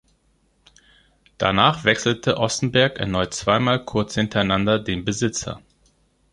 [1.37, 5.61] Danach wechselte Ossenberg erneut zweimal kurz hintereinander den Besitzer.